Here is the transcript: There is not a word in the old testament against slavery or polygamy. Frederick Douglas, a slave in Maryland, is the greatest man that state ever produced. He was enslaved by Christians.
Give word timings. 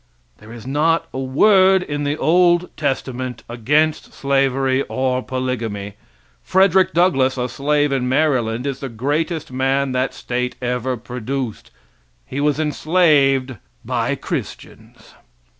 There 0.39 0.51
is 0.51 0.65
not 0.65 1.05
a 1.13 1.19
word 1.19 1.83
in 1.83 2.05
the 2.05 2.17
old 2.17 2.75
testament 2.75 3.43
against 3.47 4.13
slavery 4.13 4.81
or 4.89 5.21
polygamy. 5.21 5.93
Frederick 6.41 6.91
Douglas, 6.91 7.37
a 7.37 7.47
slave 7.47 7.91
in 7.91 8.09
Maryland, 8.09 8.65
is 8.65 8.79
the 8.79 8.89
greatest 8.89 9.51
man 9.51 9.91
that 9.91 10.15
state 10.15 10.55
ever 10.59 10.97
produced. 10.97 11.69
He 12.25 12.41
was 12.41 12.59
enslaved 12.59 13.57
by 13.85 14.15
Christians. 14.15 15.13